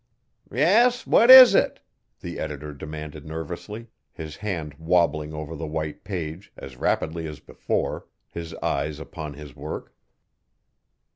'Yes, 0.51 1.05
what 1.05 1.29
is 1.29 1.53
it?' 1.53 1.79
the 2.21 2.39
editor 2.39 2.73
demanded 2.73 3.23
nervously, 3.23 3.85
his 4.11 4.37
hand 4.37 4.73
wobbling 4.79 5.31
over 5.31 5.55
the 5.55 5.67
white 5.67 6.03
page, 6.03 6.51
as 6.57 6.75
rapidly 6.75 7.27
as 7.27 7.39
before, 7.39 8.07
his 8.27 8.55
eyes 8.63 8.99
upon 8.99 9.35
his 9.35 9.55
work. 9.55 9.93